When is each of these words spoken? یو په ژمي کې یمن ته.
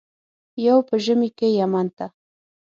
یو 0.65 0.77
په 0.87 0.95
ژمي 1.03 1.29
کې 1.37 1.47
یمن 1.59 1.87
ته. 1.97 2.05